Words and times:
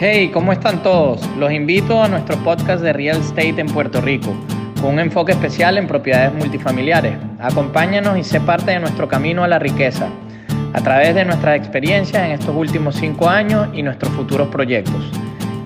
Hey, 0.00 0.30
¿cómo 0.32 0.52
están 0.52 0.80
todos? 0.84 1.28
Los 1.38 1.50
invito 1.50 2.00
a 2.00 2.06
nuestro 2.06 2.36
podcast 2.44 2.84
de 2.84 2.92
Real 2.92 3.16
Estate 3.16 3.60
en 3.60 3.66
Puerto 3.66 4.00
Rico, 4.00 4.32
con 4.80 4.92
un 4.92 5.00
enfoque 5.00 5.32
especial 5.32 5.76
en 5.76 5.88
propiedades 5.88 6.32
multifamiliares. 6.34 7.16
Acompáñanos 7.40 8.16
y 8.16 8.22
sé 8.22 8.40
parte 8.40 8.70
de 8.70 8.78
nuestro 8.78 9.08
camino 9.08 9.42
a 9.42 9.48
la 9.48 9.58
riqueza, 9.58 10.06
a 10.72 10.80
través 10.82 11.16
de 11.16 11.24
nuestras 11.24 11.56
experiencias 11.56 12.22
en 12.22 12.30
estos 12.30 12.54
últimos 12.54 12.94
cinco 12.94 13.28
años 13.28 13.66
y 13.74 13.82
nuestros 13.82 14.12
futuros 14.12 14.46
proyectos. 14.46 15.10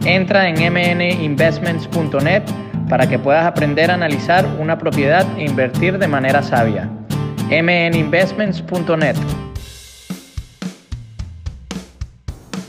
Entra 0.07 0.49
en 0.49 0.55
mninvestments.net 0.55 2.43
para 2.89 3.07
que 3.07 3.19
puedas 3.19 3.45
aprender 3.45 3.91
a 3.91 3.95
analizar 3.95 4.47
una 4.59 4.79
propiedad 4.79 5.27
e 5.37 5.45
invertir 5.45 5.99
de 5.99 6.09
manera 6.09 6.43
sabia. 6.43 6.89
mninvestments.net 7.51 9.17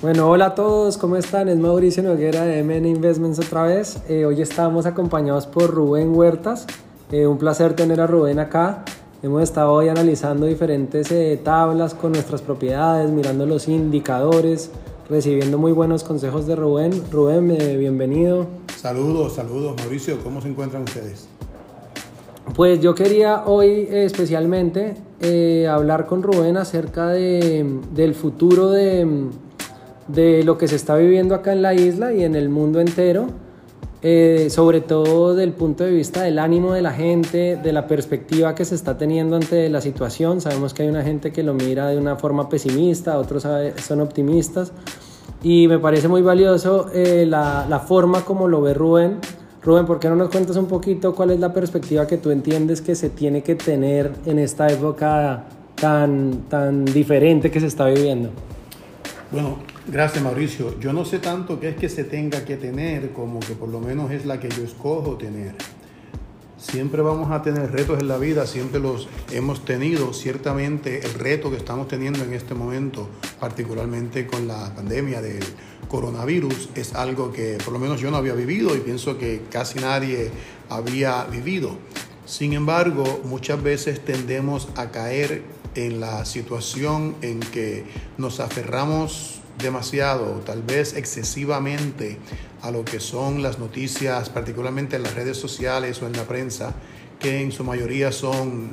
Bueno, 0.04 0.30
hola 0.30 0.48
a 0.48 0.54
todos, 0.54 0.98
¿cómo 0.98 1.16
están? 1.16 1.48
Es 1.48 1.58
Mauricio 1.58 2.04
Noguera 2.04 2.44
de 2.44 2.62
MN 2.62 2.86
Investments 2.86 3.40
otra 3.40 3.64
vez. 3.64 4.02
Eh, 4.10 4.26
hoy 4.26 4.42
estamos 4.42 4.86
acompañados 4.86 5.48
por 5.48 5.72
Rubén 5.72 6.14
Huertas. 6.14 6.68
Eh, 7.10 7.26
un 7.26 7.38
placer 7.38 7.74
tener 7.74 8.02
a 8.02 8.06
Rubén 8.06 8.38
acá. 8.40 8.84
Hemos 9.22 9.44
estado 9.44 9.72
hoy 9.72 9.88
analizando 9.88 10.46
diferentes 10.46 11.10
eh, 11.10 11.40
tablas 11.42 11.94
con 11.94 12.12
nuestras 12.12 12.42
propiedades, 12.42 13.12
mirando 13.12 13.46
los 13.46 13.70
indicadores, 13.70 14.72
recibiendo 15.10 15.58
muy 15.58 15.72
buenos 15.72 16.04
consejos 16.04 16.48
de 16.48 16.58
Rubén. 16.58 16.92
Rubén, 17.10 17.58
bienvenido. 17.80 18.48
Saludos, 18.76 19.36
saludos 19.36 19.74
Mauricio, 19.78 20.22
¿cómo 20.22 20.42
se 20.42 20.50
encuentran 20.50 20.84
ustedes? 20.84 21.30
Pues 22.58 22.82
yo 22.82 22.94
quería 22.94 23.44
hoy 23.46 23.88
especialmente 23.90 24.96
hablar 25.70 26.08
con 26.08 26.24
Rubén 26.24 26.58
acerca 26.58 27.08
de, 27.08 27.80
del 27.94 28.14
futuro 28.16 28.70
de 28.70 29.32
de 30.08 30.44
lo 30.44 30.58
que 30.58 30.68
se 30.68 30.76
está 30.76 30.96
viviendo 30.96 31.36
acá 31.36 31.54
en 31.54 31.62
la 31.62 31.74
isla 31.74 32.14
y 32.14 32.24
en 32.24 32.36
el 32.36 32.50
mundo 32.50 32.80
entero, 32.80 33.28
eh, 34.02 34.48
sobre 34.50 34.82
todo 34.82 35.34
del 35.34 35.54
punto 35.54 35.86
de 35.86 35.92
vista 35.92 36.24
del 36.24 36.40
ánimo 36.40 36.74
de 36.74 36.82
la 36.82 36.92
gente, 36.92 37.56
de 37.56 37.72
la 37.72 37.88
perspectiva 37.88 38.54
que 38.54 38.66
se 38.66 38.76
está 38.76 38.98
teniendo 38.98 39.38
ante 39.38 39.70
la 39.70 39.80
situación. 39.80 40.42
Sabemos 40.42 40.74
que 40.74 40.84
hay 40.84 40.90
una 40.90 41.04
gente 41.04 41.32
que 41.32 41.42
lo 41.42 41.54
mira 41.54 41.88
de 41.88 41.98
una 41.98 42.18
forma 42.18 42.50
pesimista, 42.50 43.18
otros 43.18 43.48
son 43.78 44.02
optimistas 44.02 44.74
y 45.42 45.68
me 45.68 45.80
parece 45.80 46.08
muy 46.08 46.22
valioso 46.22 46.90
eh, 46.94 47.26
la, 47.26 47.66
la, 47.70 47.80
forma 47.80 48.26
como 48.26 48.48
lo 48.48 48.62
ve 48.62 48.74
Rubén. 48.74 49.20
Rubén, 49.62 49.86
¿por 49.86 50.00
qué 50.00 50.10
no 50.10 50.16
nos 50.16 50.30
cuentas 50.30 50.58
un 50.58 50.68
poquito 50.68 51.16
cuál 51.16 51.32
es 51.32 51.40
la 51.40 51.54
perspectiva 51.54 52.06
que 52.06 52.18
tú 52.18 52.32
entiendes 52.32 52.82
que 52.82 52.96
se 52.96 53.10
tiene 53.10 53.42
que 53.42 53.56
tener 53.56 54.12
en 54.26 54.40
esta 54.40 54.68
época 54.68 55.46
tan, 55.76 56.44
tan 56.50 56.84
diferente 56.84 57.50
que 57.50 57.62
se 57.62 57.68
está 57.68 57.86
viviendo? 57.86 58.30
Bueno, 59.34 59.58
Gracias 59.86 60.24
Mauricio. 60.24 60.80
Yo 60.80 60.94
no 60.94 61.04
sé 61.04 61.20
tanto 61.20 61.60
qué 61.60 61.70
es 61.70 61.76
que 61.76 61.90
se 61.90 62.06
tenga 62.06 62.46
que 62.46 62.56
tener 62.56 63.12
como 63.12 63.42
que 63.42 63.54
por 63.54 63.68
lo 63.68 63.82
menos 63.82 64.12
es 64.12 64.26
la 64.26 64.40
que 64.40 64.48
yo 64.48 64.64
escojo 64.64 65.18
tener. 65.18 65.56
Siempre 66.58 67.02
vamos 67.02 67.32
a 67.32 67.42
tener 67.42 67.70
retos 67.70 68.00
en 68.00 68.08
la 68.08 68.18
vida, 68.18 68.48
siempre 68.48 68.80
los 68.80 69.10
hemos 69.34 69.66
tenido. 69.66 70.14
Ciertamente 70.14 71.06
el 71.06 71.14
reto 71.16 71.52
que 71.52 71.58
estamos 71.58 71.90
teniendo 71.90 72.24
en 72.24 72.32
este 72.32 72.54
momento, 72.54 73.10
particularmente 73.42 74.26
con 74.26 74.48
la 74.48 74.74
pandemia 74.74 75.22
del 75.22 75.44
coronavirus, 75.90 76.70
es 76.76 76.96
algo 76.96 77.34
que 77.34 77.58
por 77.66 77.74
lo 77.74 77.80
menos 77.80 78.00
yo 78.00 78.10
no 78.10 78.16
había 78.16 78.36
vivido 78.36 78.74
y 78.78 78.80
pienso 78.80 79.18
que 79.18 79.42
casi 79.52 79.80
nadie 79.80 80.32
había 80.70 81.26
vivido. 81.26 81.78
Sin 82.26 82.54
embargo, 82.54 83.22
muchas 83.26 83.62
veces 83.62 84.04
tendemos 84.04 84.70
a 84.76 84.92
caer 84.92 85.44
en 85.76 86.00
la 86.00 86.24
situación 86.26 87.16
en 87.22 87.40
que 87.40 87.84
nos 88.18 88.40
aferramos 88.40 89.42
demasiado, 89.58 90.42
tal 90.46 90.64
vez 90.64 90.96
excesivamente, 90.96 92.18
a 92.62 92.72
lo 92.72 92.86
que 92.86 93.02
son 93.02 93.44
las 93.44 93.60
noticias, 93.60 94.30
particularmente 94.30 94.96
en 94.96 95.04
las 95.04 95.16
redes 95.16 95.38
sociales 95.38 96.02
o 96.02 96.08
en 96.08 96.14
la 96.14 96.24
prensa, 96.24 96.74
que 97.20 97.42
en 97.42 97.52
su 97.52 97.64
mayoría 97.66 98.12
son 98.12 98.70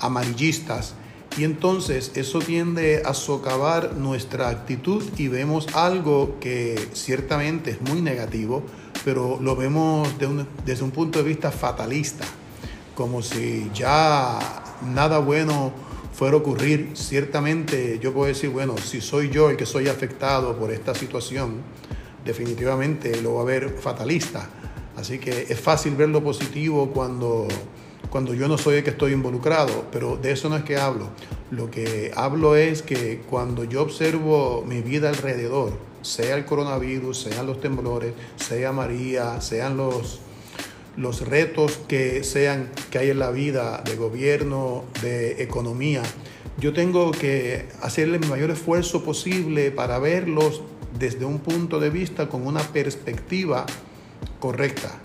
amarillistas. 0.00 0.94
Y 1.36 1.44
entonces 1.44 2.12
eso 2.14 2.38
tiende 2.38 3.02
a 3.04 3.12
socavar 3.12 3.94
nuestra 3.94 4.48
actitud 4.48 5.02
y 5.18 5.28
vemos 5.28 5.66
algo 5.74 6.38
que 6.40 6.88
ciertamente 6.94 7.72
es 7.72 7.80
muy 7.82 8.00
negativo, 8.00 8.62
pero 9.04 9.38
lo 9.42 9.56
vemos 9.56 10.08
desde 10.64 10.84
un 10.84 10.90
punto 10.90 11.18
de 11.18 11.28
vista 11.28 11.50
fatalista, 11.50 12.24
como 12.94 13.22
si 13.22 13.70
ya 13.74 14.38
nada 14.94 15.18
bueno 15.18 15.72
fuera 16.12 16.36
a 16.36 16.38
ocurrir, 16.38 16.90
ciertamente 16.94 17.98
yo 18.00 18.12
puedo 18.12 18.26
decir, 18.26 18.50
bueno, 18.50 18.76
si 18.78 19.00
soy 19.00 19.30
yo 19.30 19.50
el 19.50 19.56
que 19.56 19.66
soy 19.66 19.88
afectado 19.88 20.56
por 20.56 20.70
esta 20.70 20.94
situación, 20.94 21.62
definitivamente 22.24 23.20
lo 23.20 23.34
va 23.34 23.42
a 23.42 23.44
ver 23.44 23.70
fatalista. 23.80 24.48
Así 24.96 25.18
que 25.18 25.46
es 25.48 25.58
fácil 25.58 25.96
ver 25.96 26.08
lo 26.10 26.22
positivo 26.22 26.90
cuando, 26.90 27.48
cuando 28.10 28.32
yo 28.32 28.46
no 28.46 28.56
soy 28.56 28.76
el 28.76 28.84
que 28.84 28.90
estoy 28.90 29.12
involucrado, 29.12 29.86
pero 29.90 30.16
de 30.16 30.30
eso 30.30 30.48
no 30.48 30.56
es 30.56 30.62
que 30.62 30.76
hablo. 30.76 31.08
Lo 31.50 31.68
que 31.70 32.12
hablo 32.14 32.54
es 32.54 32.82
que 32.82 33.22
cuando 33.28 33.64
yo 33.64 33.82
observo 33.82 34.64
mi 34.66 34.82
vida 34.82 35.08
alrededor, 35.08 35.72
sea 36.02 36.36
el 36.36 36.44
coronavirus, 36.44 37.22
sean 37.22 37.46
los 37.46 37.60
temblores, 37.60 38.14
sea 38.36 38.70
María, 38.70 39.40
sean 39.40 39.76
los 39.76 40.20
los 40.96 41.26
retos 41.26 41.78
que 41.88 42.22
sean 42.24 42.70
que 42.90 42.98
hay 42.98 43.10
en 43.10 43.18
la 43.18 43.30
vida 43.30 43.82
de 43.84 43.96
gobierno, 43.96 44.84
de 45.02 45.42
economía, 45.42 46.02
yo 46.58 46.72
tengo 46.72 47.10
que 47.10 47.66
hacerle 47.82 48.18
el 48.18 48.28
mayor 48.28 48.50
esfuerzo 48.50 49.02
posible 49.02 49.70
para 49.70 49.98
verlos 49.98 50.62
desde 50.98 51.24
un 51.24 51.40
punto 51.40 51.80
de 51.80 51.90
vista 51.90 52.28
con 52.28 52.46
una 52.46 52.60
perspectiva 52.60 53.66
correcta. 54.38 55.00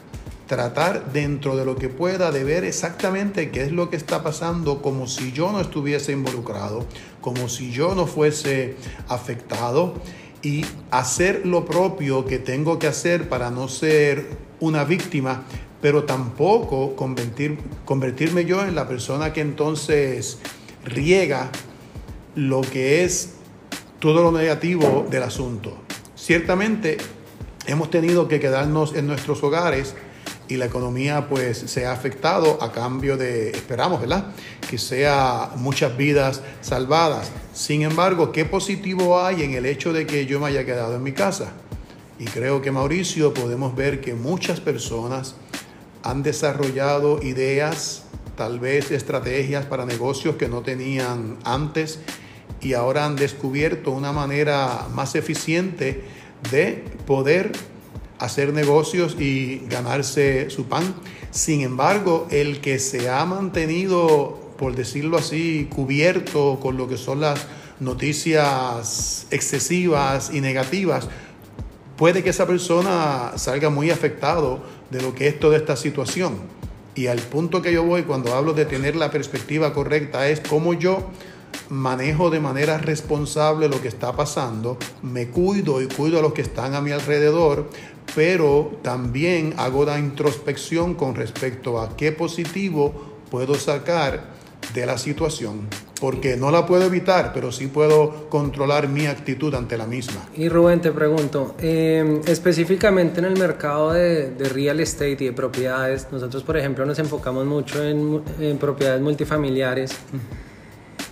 Tratar 0.45 1.11
dentro 1.11 1.55
de 1.55 1.65
lo 1.65 1.75
que 1.75 1.89
pueda 1.89 2.31
de 2.31 2.43
ver 2.43 2.63
exactamente 2.63 3.51
qué 3.51 3.63
es 3.63 3.71
lo 3.71 3.89
que 3.89 3.95
está 3.95 4.23
pasando 4.23 4.81
como 4.81 5.07
si 5.07 5.31
yo 5.31 5.51
no 5.51 5.59
estuviese 5.59 6.11
involucrado, 6.11 6.85
como 7.21 7.49
si 7.49 7.71
yo 7.71 7.93
no 7.95 8.07
fuese 8.07 8.75
afectado 9.07 9.93
y 10.41 10.65
hacer 10.91 11.45
lo 11.45 11.65
propio 11.65 12.25
que 12.25 12.39
tengo 12.39 12.79
que 12.79 12.87
hacer 12.87 13.29
para 13.29 13.51
no 13.51 13.67
ser 13.67 14.37
una 14.59 14.83
víctima, 14.83 15.43
pero 15.81 16.03
tampoco 16.03 16.95
convertir, 16.95 17.57
convertirme 17.85 18.45
yo 18.45 18.63
en 18.63 18.75
la 18.75 18.87
persona 18.87 19.33
que 19.33 19.41
entonces 19.41 20.39
riega 20.83 21.49
lo 22.35 22.61
que 22.61 23.03
es 23.03 23.35
todo 23.99 24.23
lo 24.23 24.31
negativo 24.31 25.05
del 25.09 25.23
asunto. 25.23 25.77
Ciertamente 26.15 26.97
hemos 27.65 27.89
tenido 27.89 28.27
que 28.27 28.39
quedarnos 28.39 28.95
en 28.95 29.07
nuestros 29.07 29.43
hogares 29.43 29.95
y 30.47 30.57
la 30.57 30.65
economía 30.65 31.27
pues 31.29 31.57
se 31.57 31.85
ha 31.85 31.91
afectado 31.91 32.61
a 32.61 32.71
cambio 32.71 33.17
de, 33.17 33.51
esperamos, 33.51 34.01
¿verdad? 34.01 34.33
Que 34.69 34.77
sea 34.77 35.51
muchas 35.55 35.95
vidas 35.95 36.41
salvadas. 36.61 37.31
Sin 37.53 37.83
embargo, 37.83 38.31
¿qué 38.31 38.45
positivo 38.45 39.21
hay 39.21 39.43
en 39.43 39.53
el 39.53 39.65
hecho 39.65 39.93
de 39.93 40.07
que 40.07 40.25
yo 40.25 40.39
me 40.39 40.47
haya 40.47 40.65
quedado 40.65 40.95
en 40.95 41.03
mi 41.03 41.11
casa? 41.11 41.53
Y 42.17 42.25
creo 42.25 42.61
que 42.61 42.71
Mauricio 42.71 43.33
podemos 43.33 43.75
ver 43.75 44.01
que 44.01 44.13
muchas 44.13 44.59
personas 44.59 45.35
han 46.03 46.23
desarrollado 46.23 47.21
ideas, 47.21 48.03
tal 48.35 48.59
vez 48.59 48.91
estrategias 48.91 49.65
para 49.65 49.85
negocios 49.85 50.35
que 50.35 50.47
no 50.47 50.61
tenían 50.61 51.37
antes 51.43 51.99
y 52.61 52.73
ahora 52.73 53.05
han 53.05 53.15
descubierto 53.15 53.91
una 53.91 54.11
manera 54.11 54.87
más 54.93 55.15
eficiente 55.15 56.03
de 56.51 56.83
poder 57.05 57.51
hacer 58.17 58.53
negocios 58.53 59.15
y 59.19 59.63
ganarse 59.69 60.49
su 60.49 60.65
pan. 60.65 60.93
Sin 61.31 61.61
embargo, 61.61 62.27
el 62.31 62.59
que 62.59 62.79
se 62.79 63.09
ha 63.09 63.23
mantenido, 63.25 64.53
por 64.57 64.75
decirlo 64.75 65.17
así, 65.17 65.69
cubierto 65.73 66.59
con 66.61 66.77
lo 66.77 66.87
que 66.87 66.97
son 66.97 67.21
las 67.21 67.47
noticias 67.79 69.25
excesivas 69.31 70.31
y 70.33 70.41
negativas, 70.41 71.07
puede 71.95 72.23
que 72.23 72.31
esa 72.31 72.45
persona 72.45 73.33
salga 73.37 73.69
muy 73.69 73.89
afectado 73.89 74.61
de 74.89 75.01
lo 75.01 75.13
que 75.15 75.27
es 75.27 75.39
toda 75.39 75.57
esta 75.57 75.75
situación. 75.75 76.37
Y 76.95 77.07
al 77.07 77.19
punto 77.19 77.61
que 77.61 77.71
yo 77.71 77.83
voy 77.83 78.03
cuando 78.03 78.33
hablo 78.33 78.53
de 78.53 78.65
tener 78.65 78.95
la 78.95 79.11
perspectiva 79.11 79.73
correcta 79.73 80.27
es 80.27 80.41
cómo 80.41 80.73
yo 80.73 81.09
manejo 81.69 82.29
de 82.29 82.39
manera 82.39 82.77
responsable 82.77 83.69
lo 83.69 83.81
que 83.81 83.87
está 83.87 84.13
pasando, 84.13 84.77
me 85.01 85.27
cuido 85.27 85.81
y 85.81 85.87
cuido 85.87 86.19
a 86.19 86.21
los 86.21 86.33
que 86.33 86.41
están 86.41 86.73
a 86.73 86.81
mi 86.81 86.91
alrededor, 86.91 87.69
pero 88.15 88.79
también 88.81 89.53
hago 89.57 89.85
la 89.85 89.99
introspección 89.99 90.95
con 90.95 91.15
respecto 91.15 91.79
a 91.79 91.95
qué 91.95 92.11
positivo 92.11 92.93
puedo 93.29 93.55
sacar 93.55 94.31
de 94.73 94.85
la 94.85 94.97
situación, 94.97 95.67
porque 95.99 96.37
no 96.37 96.49
la 96.51 96.65
puedo 96.65 96.85
evitar, 96.85 97.31
pero 97.33 97.51
sí 97.51 97.67
puedo 97.67 98.29
controlar 98.29 98.87
mi 98.87 99.05
actitud 99.05 99.53
ante 99.53 99.77
la 99.77 99.85
misma. 99.85 100.27
Y 100.35 100.47
Rubén, 100.47 100.81
te 100.81 100.91
pregunto, 100.91 101.55
em, 101.59 102.21
específicamente 102.25 103.19
en 103.19 103.25
el 103.25 103.37
mercado 103.37 103.93
de, 103.93 104.33
real 104.53 104.79
estate 104.79 105.17
y 105.19 105.25
de 105.25 105.33
propiedades, 105.33 106.07
nosotros 106.11 106.43
por 106.43 106.57
ejemplo 106.57 106.85
nos 106.85 106.99
enfocamos 106.99 107.45
mucho 107.45 107.83
en, 107.83 108.21
propiedades 108.57 109.01
multifamiliares. 109.01 109.91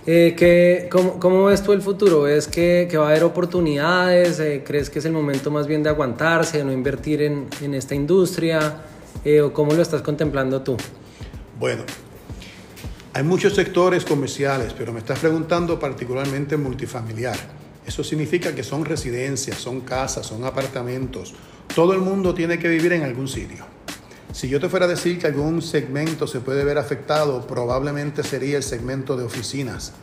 Eh, 0.06 0.88
cómo, 0.90 1.44
ves 1.44 1.62
tú 1.62 1.72
el 1.72 1.82
futuro? 1.82 2.22
¿Ves 2.22 2.48
que, 2.48 2.88
va 2.96 3.08
a 3.08 3.10
haber 3.10 3.24
oportunidades? 3.24 4.40
Eh, 4.40 4.62
¿Crees 4.64 4.88
que 4.88 5.00
es 5.00 5.04
el 5.04 5.12
momento 5.12 5.50
más 5.50 5.66
bien 5.66 5.82
de 5.82 5.90
aguantarse, 5.90 6.58
de 6.58 6.64
no 6.64 6.72
invertir 6.72 7.20
en, 7.20 7.74
esta 7.74 7.94
industria? 7.94 8.76
Eh, 9.22 9.42
¿O 9.42 9.52
cómo 9.52 9.74
lo 9.74 9.82
estás 9.82 10.00
contemplando 10.00 10.62
tú? 10.62 10.78
Bueno, 11.58 11.82
hay 13.18 13.24
muchos 13.24 13.56
sectores 13.56 14.04
comerciales, 14.04 14.72
pero 14.78 14.92
me 14.92 15.00
estás 15.00 15.18
preguntando 15.18 15.76
particularmente 15.76 16.56
multifamiliar. 16.56 17.36
Eso 17.84 18.04
significa 18.04 18.54
que 18.54 18.62
son 18.62 18.84
residencias, 18.84 19.58
son 19.58 19.80
casas, 19.80 20.24
son 20.24 20.44
apartamentos. 20.44 21.34
Todo 21.74 21.94
el 21.94 21.98
mundo 21.98 22.32
tiene 22.32 22.60
que 22.60 22.68
vivir 22.68 22.92
en 22.92 23.02
algún 23.02 23.26
sitio. 23.26 23.66
Si 24.32 24.48
yo 24.48 24.60
te 24.60 24.68
fuera 24.68 24.86
a 24.86 24.88
decir 24.88 25.18
que 25.18 25.26
algún 25.26 25.62
segmento 25.62 26.28
se 26.28 26.38
puede 26.38 26.62
ver 26.62 26.78
afectado, 26.78 27.44
probablemente 27.44 28.22
sería 28.22 28.56
el 28.56 28.62
segmento 28.62 29.16
de 29.16 29.24
oficinas, 29.24 29.94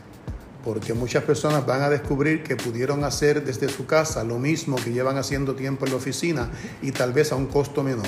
porque 0.62 0.92
muchas 0.92 1.24
personas 1.24 1.64
van 1.64 1.80
a 1.80 1.88
descubrir 1.88 2.42
que 2.42 2.56
pudieron 2.56 3.02
hacer 3.02 3.42
desde 3.42 3.70
su 3.70 3.86
casa 3.86 4.24
lo 4.24 4.38
mismo 4.38 4.76
que 4.76 4.92
llevan 4.92 5.16
haciendo 5.16 5.54
tiempo 5.54 5.86
en 5.86 5.92
la 5.92 5.96
oficina 5.96 6.50
y 6.82 6.92
tal 6.92 7.14
vez 7.14 7.32
a 7.32 7.36
un 7.36 7.46
costo 7.46 7.82
menor. 7.82 8.04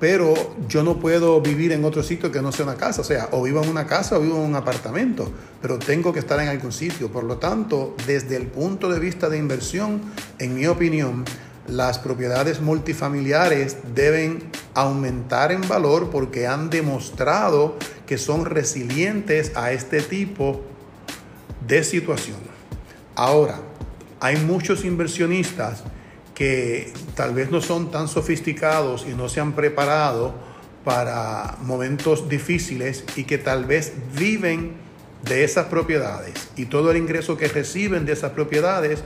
Pero 0.00 0.34
yo 0.68 0.84
no 0.84 0.98
puedo 1.00 1.40
vivir 1.40 1.72
en 1.72 1.84
otro 1.84 2.02
sitio 2.02 2.30
que 2.30 2.40
no 2.40 2.52
sea 2.52 2.64
una 2.64 2.76
casa, 2.76 3.00
o 3.00 3.04
sea, 3.04 3.28
o 3.32 3.42
vivo 3.42 3.62
en 3.62 3.68
una 3.68 3.86
casa 3.86 4.16
o 4.16 4.20
vivo 4.20 4.36
en 4.36 4.42
un 4.42 4.54
apartamento, 4.54 5.30
pero 5.60 5.78
tengo 5.78 6.12
que 6.12 6.20
estar 6.20 6.38
en 6.40 6.48
algún 6.48 6.70
sitio. 6.70 7.10
Por 7.10 7.24
lo 7.24 7.38
tanto, 7.38 7.96
desde 8.06 8.36
el 8.36 8.46
punto 8.46 8.88
de 8.88 9.00
vista 9.00 9.28
de 9.28 9.38
inversión, 9.38 10.00
en 10.38 10.54
mi 10.54 10.66
opinión, 10.66 11.24
las 11.66 11.98
propiedades 11.98 12.60
multifamiliares 12.60 13.78
deben 13.94 14.50
aumentar 14.74 15.52
en 15.52 15.66
valor 15.68 16.10
porque 16.10 16.46
han 16.46 16.70
demostrado 16.70 17.76
que 18.06 18.18
son 18.18 18.46
resilientes 18.46 19.52
a 19.54 19.72
este 19.72 20.00
tipo 20.00 20.62
de 21.66 21.84
situación. 21.84 22.38
Ahora, 23.14 23.60
hay 24.20 24.36
muchos 24.36 24.84
inversionistas 24.84 25.82
que 26.38 26.92
tal 27.16 27.34
vez 27.34 27.50
no 27.50 27.60
son 27.60 27.90
tan 27.90 28.06
sofisticados 28.06 29.04
y 29.10 29.14
no 29.14 29.28
se 29.28 29.40
han 29.40 29.54
preparado 29.54 30.32
para 30.84 31.56
momentos 31.62 32.28
difíciles 32.28 33.02
y 33.16 33.24
que 33.24 33.38
tal 33.38 33.64
vez 33.64 33.92
viven 34.16 34.74
de 35.24 35.42
esas 35.42 35.66
propiedades. 35.66 36.50
Y 36.54 36.66
todo 36.66 36.92
el 36.92 36.96
ingreso 36.96 37.36
que 37.36 37.48
reciben 37.48 38.06
de 38.06 38.12
esas 38.12 38.30
propiedades 38.30 39.02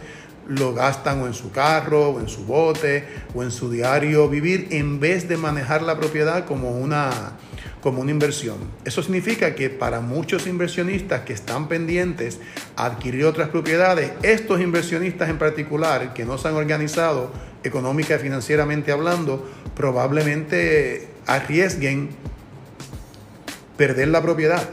lo 0.47 0.75
gastan 0.75 1.23
o 1.23 1.27
en 1.27 1.33
su 1.33 1.51
carro, 1.51 2.11
o 2.11 2.21
en 2.21 2.29
su 2.29 2.45
bote, 2.45 3.09
o 3.35 3.43
en 3.43 3.51
su 3.51 3.71
diario 3.71 4.29
vivir, 4.29 4.69
en 4.71 5.01
vez 5.01 5.27
de 5.27 5.39
manejar 5.39 5.81
la 5.81 5.99
propiedad 5.99 6.45
como 6.45 6.73
una, 6.73 7.39
como 7.83 8.01
una 8.01 8.13
inversión. 8.13 8.57
Eso 8.85 9.03
significa 9.03 9.55
que 9.55 9.69
para 9.69 10.01
muchos 10.01 10.47
inversionistas 10.47 11.23
que 11.23 11.33
están 11.33 11.69
pendientes 11.69 12.39
a 12.77 12.87
adquirir 12.87 13.27
otras 13.27 13.49
propiedades, 13.49 14.13
estos 14.23 14.61
inversionistas 14.61 15.29
en 15.29 15.37
particular, 15.37 16.15
que 16.15 16.25
no 16.25 16.39
se 16.39 16.49
han 16.49 16.55
organizado 16.55 17.33
económica 17.65 18.15
y 18.15 18.19
financieramente 18.21 18.93
hablando, 18.93 19.51
probablemente 19.75 21.09
arriesguen 21.27 22.11
perder 23.77 24.09
la 24.09 24.23
propiedad 24.23 24.71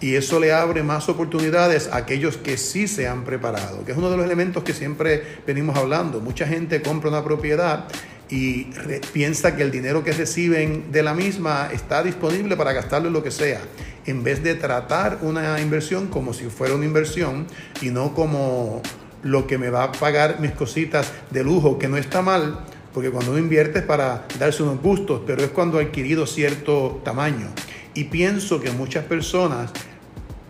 y 0.00 0.14
eso 0.14 0.38
le 0.38 0.52
abre 0.52 0.82
más 0.82 1.08
oportunidades 1.08 1.88
a 1.88 1.96
aquellos 1.96 2.36
que 2.36 2.58
sí 2.58 2.86
se 2.86 3.08
han 3.08 3.24
preparado, 3.24 3.84
que 3.84 3.92
es 3.92 3.98
uno 3.98 4.10
de 4.10 4.16
los 4.16 4.26
elementos 4.26 4.62
que 4.62 4.72
siempre 4.72 5.22
venimos 5.46 5.76
hablando. 5.76 6.20
Mucha 6.20 6.46
gente 6.46 6.82
compra 6.82 7.08
una 7.08 7.24
propiedad 7.24 7.86
y 8.28 8.64
piensa 9.12 9.54
que 9.56 9.62
el 9.62 9.70
dinero 9.70 10.02
que 10.02 10.12
reciben 10.12 10.90
de 10.90 11.02
la 11.02 11.14
misma 11.14 11.68
está 11.72 12.02
disponible 12.02 12.56
para 12.56 12.72
gastarlo 12.72 13.08
en 13.08 13.14
lo 13.14 13.22
que 13.22 13.30
sea, 13.30 13.60
en 14.04 14.24
vez 14.24 14.42
de 14.42 14.54
tratar 14.54 15.18
una 15.22 15.60
inversión 15.60 16.08
como 16.08 16.32
si 16.32 16.46
fuera 16.46 16.74
una 16.74 16.84
inversión 16.84 17.46
y 17.80 17.90
no 17.90 18.14
como 18.14 18.82
lo 19.22 19.46
que 19.46 19.58
me 19.58 19.70
va 19.70 19.84
a 19.84 19.92
pagar 19.92 20.40
mis 20.40 20.52
cositas 20.52 21.12
de 21.30 21.44
lujo, 21.44 21.78
que 21.78 21.88
no 21.88 21.96
está 21.96 22.22
mal, 22.22 22.60
porque 22.92 23.10
cuando 23.10 23.32
uno 23.32 23.40
invierte 23.40 23.80
es 23.80 23.84
para 23.84 24.26
darse 24.38 24.62
unos 24.62 24.80
gustos, 24.80 25.22
pero 25.26 25.42
es 25.42 25.50
cuando 25.50 25.78
ha 25.78 25.82
adquirido 25.82 26.26
cierto 26.26 27.00
tamaño. 27.04 27.48
Y 27.94 28.04
pienso 28.04 28.60
que 28.60 28.70
muchas 28.70 29.04
personas, 29.04 29.70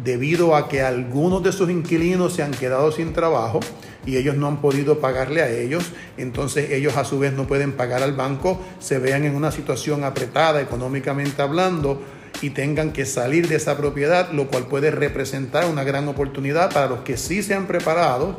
debido 0.02 0.54
a 0.54 0.68
que 0.68 0.82
algunos 0.82 1.42
de 1.42 1.52
sus 1.52 1.70
inquilinos 1.70 2.34
se 2.34 2.42
han 2.42 2.52
quedado 2.52 2.92
sin 2.92 3.12
trabajo 3.12 3.60
y 4.06 4.16
ellos 4.16 4.36
no 4.36 4.46
han 4.46 4.60
podido 4.60 5.00
pagarle 5.00 5.42
a 5.42 5.50
ellos, 5.50 5.92
entonces 6.16 6.70
ellos 6.70 6.96
a 6.96 7.04
su 7.04 7.18
vez 7.18 7.32
no 7.32 7.46
pueden 7.46 7.72
pagar 7.72 8.02
al 8.02 8.14
banco, 8.14 8.60
se 8.78 8.98
vean 8.98 9.24
en 9.24 9.34
una 9.34 9.52
situación 9.52 10.04
apretada 10.04 10.60
económicamente 10.60 11.42
hablando 11.42 12.00
y 12.40 12.50
tengan 12.50 12.92
que 12.92 13.04
salir 13.04 13.48
de 13.48 13.56
esa 13.56 13.76
propiedad, 13.76 14.30
lo 14.30 14.46
cual 14.48 14.66
puede 14.66 14.90
representar 14.90 15.66
una 15.66 15.84
gran 15.84 16.06
oportunidad 16.08 16.72
para 16.72 16.86
los 16.86 17.00
que 17.00 17.16
sí 17.16 17.42
se 17.42 17.54
han 17.54 17.66
preparado 17.66 18.38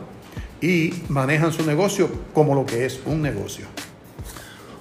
y 0.61 0.93
manejan 1.09 1.51
su 1.51 1.65
negocio 1.65 2.09
como 2.33 2.55
lo 2.55 2.65
que 2.65 2.85
es 2.85 3.01
un 3.05 3.21
negocio. 3.21 3.65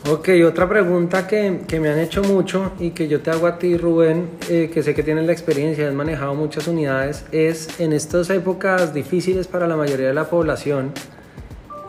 Ok, 0.08 0.29
otra 0.47 0.69
pregunta 0.69 1.26
que, 1.26 1.62
que, 1.67 1.81
me 1.81 1.88
han 1.88 1.99
hecho 1.99 2.23
mucho 2.23 2.70
y 2.79 2.91
que 2.91 3.08
yo 3.08 3.23
te 3.23 3.32
hago 3.32 3.49
a 3.49 3.58
ti, 3.58 3.76
Rubén, 3.76 4.29
eh, 4.49 4.70
que 4.73 4.85
sé 4.85 4.94
que 4.94 5.03
tienes 5.03 5.26
la 5.26 5.32
experiencia, 5.32 5.88
has 5.88 5.94
manejado 5.94 6.32
muchas 6.37 6.69
unidades, 6.69 7.25
es 7.32 7.81
en 7.81 7.93
estas 7.93 8.31
épocas 8.31 8.94
difíciles 8.94 9.49
para 9.49 9.67
la 9.67 9.75
mayoría 9.75 10.06
de 10.06 10.14
la 10.14 10.31
población 10.31 10.93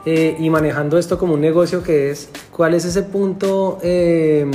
eh, 0.08 0.36
y 0.40 0.50
manejando 0.50 0.98
esto 0.98 1.20
como 1.20 1.36
un 1.36 1.42
negocio 1.42 1.84
que 1.84 2.10
es, 2.10 2.30
¿cuál 2.50 2.74
es 2.74 2.86
ese 2.86 3.04
punto 3.04 3.78
eh, 3.84 4.50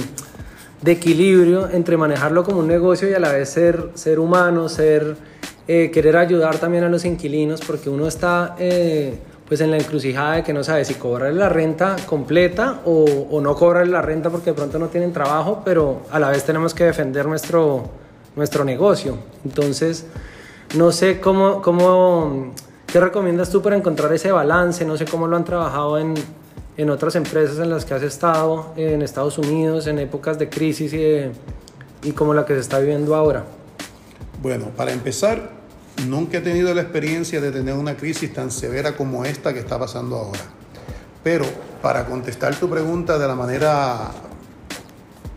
de 0.80 0.90
equilibrio 0.90 1.70
entre 1.70 1.96
manejarlo 1.96 2.42
como 2.42 2.58
un 2.58 2.66
negocio 2.66 3.08
y 3.08 3.14
a 3.14 3.20
la 3.20 3.30
vez 3.30 3.48
ser, 3.48 3.90
ser 3.94 4.18
humano, 4.18 4.68
ser, 4.68 5.16
querer 5.68 6.16
ayudar 6.16 6.58
también 6.58 6.82
a 6.82 6.88
los 6.88 7.04
inquilinos? 7.04 7.60
Porque 7.60 7.88
uno 7.88 8.08
está 8.08 8.56
pues 9.52 9.60
en 9.60 9.70
la 9.70 9.76
encrucijada 9.76 10.36
de 10.36 10.42
que 10.42 10.54
no 10.54 10.64
sabe 10.64 10.82
si 10.82 10.94
cobrarle 10.94 11.38
la 11.38 11.50
renta 11.50 11.96
completa 12.06 12.80
o, 12.86 13.04
o 13.04 13.38
no 13.42 13.54
cobrarle 13.54 13.92
la 13.92 14.00
renta 14.00 14.30
porque 14.30 14.48
de 14.48 14.54
pronto 14.54 14.78
no 14.78 14.88
tienen 14.88 15.12
trabajo, 15.12 15.60
pero 15.62 16.04
a 16.10 16.18
la 16.18 16.30
vez 16.30 16.42
tenemos 16.44 16.72
que 16.72 16.84
defender 16.84 17.26
nuestro, 17.26 17.84
nuestro 18.34 18.64
negocio. 18.64 19.18
Entonces, 19.44 20.06
no 20.74 20.90
sé 20.90 21.20
cómo, 21.20 21.60
cómo, 21.60 22.54
¿qué 22.86 22.98
recomiendas 22.98 23.50
tú 23.50 23.60
para 23.60 23.76
encontrar 23.76 24.10
ese 24.14 24.32
balance? 24.32 24.86
No 24.86 24.96
sé 24.96 25.04
cómo 25.04 25.26
lo 25.26 25.36
han 25.36 25.44
trabajado 25.44 25.98
en, 25.98 26.14
en 26.78 26.88
otras 26.88 27.14
empresas 27.16 27.58
en 27.58 27.68
las 27.68 27.84
que 27.84 27.92
has 27.92 28.02
estado, 28.02 28.72
en 28.78 29.02
Estados 29.02 29.36
Unidos, 29.36 29.86
en 29.86 29.98
épocas 29.98 30.38
de 30.38 30.48
crisis 30.48 30.94
y, 30.94 31.30
y 32.08 32.12
como 32.12 32.32
la 32.32 32.46
que 32.46 32.54
se 32.54 32.60
está 32.60 32.78
viviendo 32.78 33.14
ahora. 33.14 33.44
Bueno, 34.40 34.68
para 34.74 34.92
empezar, 34.92 35.50
Nunca 36.06 36.38
he 36.38 36.40
tenido 36.40 36.74
la 36.74 36.82
experiencia 36.82 37.40
de 37.40 37.52
tener 37.52 37.74
una 37.74 37.96
crisis 37.96 38.32
tan 38.32 38.50
severa 38.50 38.96
como 38.96 39.24
esta 39.24 39.52
que 39.52 39.60
está 39.60 39.78
pasando 39.78 40.16
ahora. 40.16 40.40
Pero 41.22 41.44
para 41.80 42.06
contestar 42.06 42.54
tu 42.56 42.68
pregunta 42.68 43.18
de 43.18 43.28
la 43.28 43.34
manera 43.34 44.10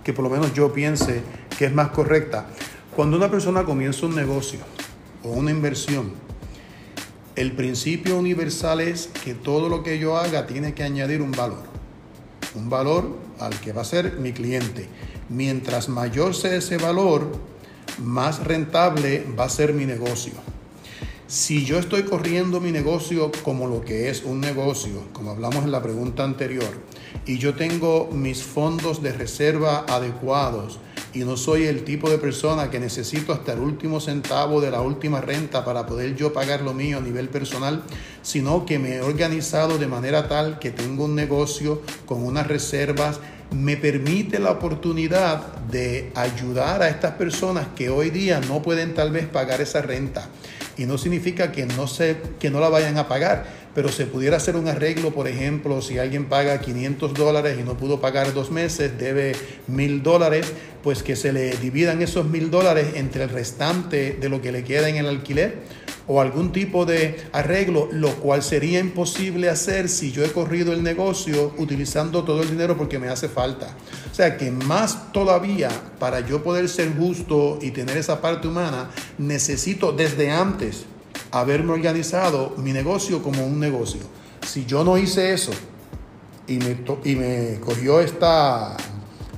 que 0.04 0.14
por 0.14 0.24
lo 0.24 0.30
menos 0.30 0.54
yo 0.54 0.72
piense 0.74 1.22
que 1.58 1.66
es 1.66 1.74
más 1.74 1.90
correcta, 1.90 2.46
cuando 2.96 3.18
una 3.18 3.30
persona 3.30 3.64
comienza 3.64 4.06
un 4.06 4.16
negocio 4.16 4.60
o 5.24 5.30
una 5.30 5.52
inversión, 5.52 6.14
el 7.36 7.52
principio 7.52 8.18
universal 8.18 8.82
es 8.82 9.10
que 9.24 9.34
todo 9.34 9.68
lo 9.68 9.84
que 9.84 10.00
yo 10.00 10.18
haga 10.18 10.48
tiene 10.48 10.74
que 10.74 10.84
añadir 10.84 11.22
un 11.22 11.32
valor. 11.32 11.64
Un 12.56 12.70
valor 12.70 13.18
al 13.40 13.60
que 13.60 13.74
va 13.74 13.82
a 13.82 13.86
ser 13.86 14.14
mi 14.20 14.32
cliente. 14.32 14.88
Mientras 15.28 15.90
mayor 15.90 16.34
sea 16.34 16.56
ese 16.56 16.78
valor, 16.78 17.28
más 17.98 18.44
rentable 18.44 19.26
va 19.38 19.46
a 19.46 19.50
ser 19.50 19.74
mi 19.74 19.86
negocio. 19.86 20.34
Si 21.28 21.66
yo 21.66 21.80
estoy 21.80 22.04
corriendo 22.04 22.62
mi 22.62 22.72
negocio 22.72 23.32
como 23.44 23.66
lo 23.66 23.82
que 23.82 24.12
es 24.12 24.24
un 24.24 24.40
negocio, 24.40 25.06
como 25.12 25.32
hablamos 25.32 25.64
en 25.64 25.72
la 25.72 25.82
pregunta 25.82 26.24
anterior, 26.24 26.70
y 27.26 27.40
yo 27.40 27.56
tengo 27.56 28.12
mis 28.12 28.44
fondos 28.44 29.02
de 29.02 29.12
reserva 29.12 29.86
adecuados 29.90 30.78
y 31.16 31.24
no 31.24 31.36
soy 31.36 31.64
el 31.64 31.84
tipo 31.84 32.12
de 32.12 32.20
persona 32.20 32.70
que 32.70 32.80
necesito 32.80 33.34
hasta 33.34 33.54
el 33.54 33.60
último 33.60 34.00
centavo 34.00 34.62
de 34.62 34.70
la 34.70 34.82
última 34.82 35.20
renta 35.20 35.66
para 35.66 35.88
poder 35.88 36.16
yo 36.16 36.32
pagar 36.32 36.62
lo 36.62 36.76
mío 36.76 37.00
a 37.00 37.02
nivel 37.02 37.28
personal, 37.30 37.82
sino 38.22 38.64
que 38.68 38.78
me 38.78 38.98
he 38.98 39.02
organizado 39.02 39.80
de 39.80 39.88
manera 39.88 40.28
tal 40.28 40.60
que 40.60 40.70
tengo 40.70 41.06
un 41.06 41.16
negocio 41.16 41.82
con 42.06 42.24
unas 42.24 42.46
reservas 42.46 43.20
me 43.52 43.78
permite 43.78 44.40
la 44.40 44.52
oportunidad 44.52 45.56
de 45.72 46.12
ayudar 46.16 46.84
a 46.84 46.90
estas 46.90 47.14
personas 47.14 47.68
que 47.76 47.90
hoy 47.90 48.10
día 48.10 48.42
no 48.42 48.62
pueden 48.62 48.94
tal 48.94 49.12
vez 49.12 49.26
pagar 49.26 49.62
esa 49.62 49.82
renta. 49.82 50.30
Y 50.78 50.86
no 50.86 50.98
significa 50.98 51.52
que 51.52 51.66
no, 51.66 51.88
se, 51.88 52.18
que 52.40 52.50
no 52.50 52.60
la 52.60 52.70
vayan 52.70 52.98
a 52.98 53.08
pagar, 53.08 53.46
pero 53.74 53.90
se 53.90 54.06
pudiera 54.06 54.38
hacer 54.38 54.56
un 54.56 54.68
arreglo, 54.68 55.12
por 55.12 55.28
ejemplo, 55.28 55.82
si 55.82 55.98
alguien 55.98 56.26
paga 56.26 56.60
500 56.60 57.14
dólares 57.14 57.58
y 57.60 57.64
no 57.64 57.78
pudo 57.78 58.02
pagar 58.02 58.34
dos 58.34 58.52
meses, 58.52 58.98
debe 58.98 59.34
mil 59.68 60.04
dólares, 60.04 60.52
pues 60.84 61.04
que 61.04 61.16
se 61.16 61.34
le 61.34 61.52
dividan 61.58 62.02
esos 62.02 62.28
mil 62.28 62.52
dólares 62.52 62.88
entre 62.96 63.24
el 63.24 63.30
restante 63.30 64.18
de 64.20 64.30
lo 64.30 64.42
que 64.42 64.52
le 64.52 64.64
queda 64.64 64.90
en 64.90 64.98
el 64.98 65.08
alquiler 65.08 65.56
o 66.08 66.22
algún 66.22 66.52
tipo 66.52 66.86
de 66.86 67.26
arreglo, 67.32 67.90
lo 67.92 68.16
cual 68.16 68.44
sería 68.44 68.80
imposible 68.80 69.50
hacer 69.50 69.90
si 69.90 70.12
yo 70.12 70.24
he 70.24 70.32
corrido 70.32 70.74
el 70.74 70.84
negocio 70.84 71.54
utilizando 71.58 72.24
todo 72.24 72.42
el 72.44 72.50
dinero 72.50 72.78
porque 72.78 73.00
me 73.00 73.10
hace 73.10 73.28
falta. 73.28 73.76
O 74.12 74.14
sea 74.14 74.38
que 74.38 74.52
más 74.52 75.12
todavía 75.12 75.70
para 76.00 76.20
yo 76.20 76.44
poder 76.44 76.70
ser 76.70 76.96
justo 76.96 77.60
y 77.62 77.72
tener 77.72 77.98
esa 77.98 78.22
parte 78.22 78.48
humana, 78.48 78.90
necesito 79.18 79.92
desde 79.92 80.32
antes 80.32 80.86
haberme 81.32 81.74
organizado 81.74 82.54
mi 82.58 82.72
negocio 82.72 83.22
como 83.22 83.46
un 83.46 83.60
negocio. 83.60 84.02
Si 84.46 84.66
yo 84.66 84.84
no 84.84 84.98
hice 84.98 85.34
eso 85.34 85.52
y 86.48 86.58
me, 86.58 86.78
y 87.04 87.16
me 87.16 87.60
cogió 87.60 88.00
esta, 88.00 88.78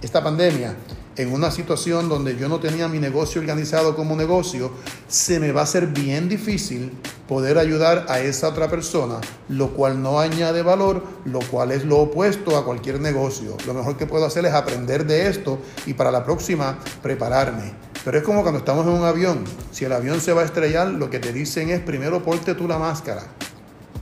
esta 0.02 0.22
pandemia 0.22 0.76
en 1.18 1.34
una 1.34 1.50
situación 1.50 2.10
donde 2.10 2.38
yo 2.38 2.48
no 2.48 2.60
tenía 2.60 2.88
mi 2.88 3.00
negocio 3.00 3.42
organizado 3.42 3.96
como 3.96 4.16
negocio, 4.16 4.72
se 5.08 5.40
me 5.40 5.52
va 5.52 5.64
a 5.64 5.66
ser 5.66 5.88
bien 5.88 6.30
difícil 6.30 6.92
poder 7.28 7.58
ayudar 7.58 8.06
a 8.08 8.20
esa 8.20 8.50
otra 8.50 8.70
persona, 8.70 9.20
lo 9.50 9.72
cual 9.72 10.02
no 10.02 10.20
añade 10.20 10.62
valor, 10.62 11.04
lo 11.26 11.40
cual 11.40 11.72
es 11.72 11.84
lo 11.84 11.98
opuesto 11.98 12.56
a 12.56 12.64
cualquier 12.64 13.02
negocio. 13.02 13.58
Lo 13.66 13.74
mejor 13.74 13.98
que 13.98 14.06
puedo 14.06 14.26
hacer 14.26 14.46
es 14.46 14.54
aprender 14.54 15.06
de 15.06 15.28
esto 15.28 15.60
y 15.88 15.96
para 15.96 16.12
la 16.12 16.24
próxima 16.24 16.78
prepararme. 17.02 17.74
Pero 18.06 18.20
es 18.20 18.24
como 18.24 18.44
cuando 18.44 18.60
estamos 18.60 18.86
en 18.86 18.94
un 18.94 19.04
avión. 19.04 19.44
Si 19.72 19.86
el 19.86 19.94
avión 19.94 20.22
se 20.22 20.34
va 20.34 20.44
a 20.44 20.46
estrellar, 20.46 20.88
lo 20.88 21.10
que 21.10 21.20
te 21.20 21.34
dicen 21.34 21.70
es 21.70 21.82
primero 21.82 22.24
ponte 22.24 22.54
tú 22.54 22.68
la 22.68 22.78
máscara 22.78 23.24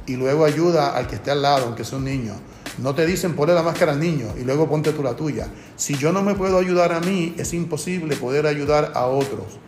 y 0.05 0.15
luego 0.17 0.45
ayuda 0.45 0.95
al 0.95 1.07
que 1.07 1.15
esté 1.15 1.31
al 1.31 1.41
lado, 1.41 1.65
aunque 1.65 1.83
sea 1.83 1.97
un 1.97 2.05
niño. 2.05 2.33
No 2.77 2.93
te 2.93 3.05
dicen 3.05 3.35
ponle 3.35 3.53
la 3.53 3.63
máscara 3.63 3.93
al 3.93 3.99
niño 3.99 4.27
y 4.39 4.43
luego 4.43 4.67
ponte 4.69 4.91
tú 4.91 5.01
la 5.01 5.15
tuya. 5.15 5.47
Si 5.75 5.95
yo 5.97 6.11
no 6.11 6.21
me 6.21 6.35
puedo 6.35 6.57
ayudar 6.57 6.91
a 6.91 6.99
mí, 6.99 7.33
es 7.37 7.53
imposible 7.53 8.15
poder 8.15 8.47
ayudar 8.47 8.91
a 8.95 9.05
otros. 9.05 9.59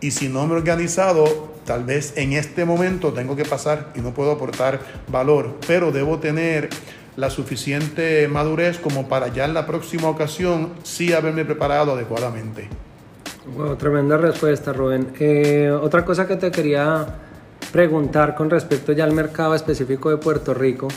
Y 0.00 0.12
si 0.12 0.28
no 0.28 0.46
me 0.46 0.54
he 0.54 0.56
organizado, 0.56 1.52
tal 1.64 1.84
vez 1.84 2.14
en 2.16 2.32
este 2.32 2.64
momento 2.64 3.12
tengo 3.12 3.36
que 3.36 3.44
pasar 3.44 3.92
y 3.94 4.00
no 4.00 4.14
puedo 4.14 4.32
aportar 4.32 4.80
valor, 5.08 5.56
pero 5.66 5.92
debo 5.92 6.18
tener 6.18 6.70
la 7.16 7.30
suficiente 7.30 8.26
madurez 8.28 8.78
como 8.78 9.08
para 9.08 9.28
ya 9.28 9.44
en 9.44 9.54
la 9.54 9.66
próxima 9.66 10.08
ocasión 10.08 10.70
sí 10.82 11.12
haberme 11.12 11.44
preparado 11.44 11.92
adecuadamente. 11.92 12.68
Wow, 13.56 13.76
tremenda 13.76 14.16
respuesta, 14.16 14.72
Rubén. 14.72 15.12
Eh, 15.18 15.70
otra 15.70 16.04
cosa 16.04 16.26
que 16.26 16.36
te 16.36 16.50
quería 16.50 17.06
preguntar 17.72 18.34
con 18.34 18.50
respecto 18.50 18.92
ya 18.92 19.04
al 19.04 19.12
mercado 19.12 19.54
específico 19.54 20.10
de 20.10 20.16
Puerto 20.16 20.54
Rico 20.54 20.88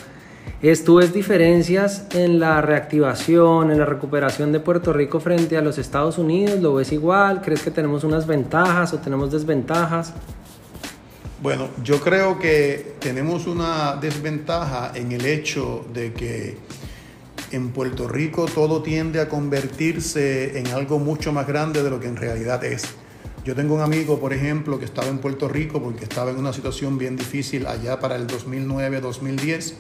¿Tú 0.84 0.96
ves 0.96 1.14
diferencias 1.14 2.08
en 2.14 2.40
la 2.40 2.60
reactivación, 2.60 3.70
en 3.70 3.78
la 3.78 3.86
recuperación 3.86 4.52
de 4.52 4.60
Puerto 4.60 4.94
Rico 4.94 5.20
frente 5.20 5.58
a 5.58 5.62
los 5.62 5.78
Estados 5.78 6.18
Unidos? 6.18 6.60
¿Lo 6.60 6.74
ves 6.74 6.92
igual? 6.92 7.42
¿Crees 7.42 7.62
que 7.62 7.70
tenemos 7.70 8.04
unas 8.04 8.25
ventajas 8.25 8.92
o 8.94 8.98
tenemos 8.98 9.32
desventajas? 9.32 10.14
Bueno, 11.44 11.70
yo 11.84 12.00
creo 12.00 12.40
que 12.40 12.96
tenemos 13.00 13.46
una 13.46 13.98
desventaja 13.98 14.92
en 14.96 15.12
el 15.12 15.25
hecho 15.25 15.86
de 15.94 16.14
que 16.14 16.58
en 17.52 17.70
Puerto 17.70 18.08
Rico 18.08 18.48
todo 18.48 18.82
tiende 18.82 19.22
a 19.22 19.30
convertirse 19.30 20.58
en 20.58 20.68
algo 20.68 20.98
mucho 20.98 21.32
más 21.32 21.46
grande 21.46 21.84
de 21.84 21.92
lo 21.92 22.00
que 22.00 22.08
en 22.08 22.16
realidad 22.16 22.64
es. 22.64 22.86
Yo 23.44 23.54
tengo 23.54 23.75
un 23.75 23.82
amigo, 23.82 24.20
por 24.20 24.34
ejemplo, 24.34 24.80
que 24.80 24.86
estaba 24.86 25.10
en 25.10 25.20
Puerto 25.20 25.48
Rico 25.48 25.80
porque 25.80 26.06
estaba 26.06 26.32
en 26.32 26.38
una 26.38 26.54
situación 26.54 26.98
bien 26.98 27.16
difícil 27.16 27.68
allá 27.68 28.00
para 28.00 28.16
el 28.16 28.25
2009-2010 28.25 29.74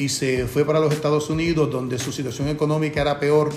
y 0.00 0.08
se 0.08 0.46
fue 0.46 0.64
para 0.64 0.80
los 0.80 0.94
Estados 0.94 1.28
Unidos 1.28 1.70
donde 1.70 1.98
su 1.98 2.10
situación 2.10 2.48
económica 2.48 3.02
era 3.02 3.20
peor. 3.20 3.50